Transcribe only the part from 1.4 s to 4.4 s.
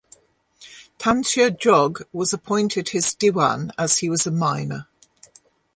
Jog was appointed his Diwan as he was a